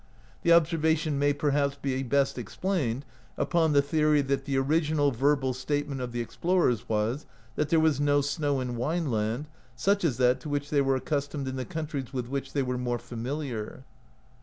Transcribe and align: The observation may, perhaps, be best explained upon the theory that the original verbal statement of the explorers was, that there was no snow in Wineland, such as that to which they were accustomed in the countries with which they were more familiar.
The 0.41 0.51
observation 0.51 1.19
may, 1.19 1.31
perhaps, 1.31 1.75
be 1.79 2.01
best 2.01 2.39
explained 2.39 3.05
upon 3.37 3.73
the 3.73 3.83
theory 3.83 4.21
that 4.21 4.45
the 4.45 4.57
original 4.57 5.11
verbal 5.11 5.53
statement 5.53 6.01
of 6.01 6.11
the 6.11 6.21
explorers 6.21 6.89
was, 6.89 7.27
that 7.55 7.69
there 7.69 7.79
was 7.79 8.01
no 8.01 8.21
snow 8.21 8.59
in 8.59 8.77
Wineland, 8.77 9.45
such 9.75 10.03
as 10.03 10.17
that 10.17 10.39
to 10.39 10.49
which 10.49 10.71
they 10.71 10.81
were 10.81 10.95
accustomed 10.95 11.47
in 11.47 11.55
the 11.55 11.65
countries 11.65 12.13
with 12.13 12.29
which 12.29 12.53
they 12.53 12.63
were 12.63 12.79
more 12.79 12.97
familiar. 12.97 13.85